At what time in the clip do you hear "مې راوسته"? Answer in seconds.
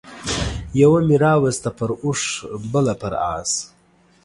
1.07-1.69